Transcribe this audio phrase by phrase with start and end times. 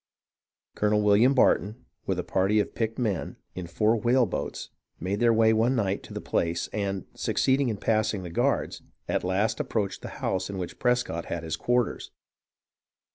[0.73, 5.53] Colonel William Barton, with a party of picked men, in four whaleboats made their way
[5.53, 9.99] one night to the place, and, succeeding in passing the guards, at last ap proached
[9.99, 12.09] the house in which Prescott had his quarters.